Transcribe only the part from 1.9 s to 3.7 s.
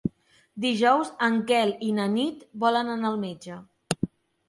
i na Nit volen anar al metge.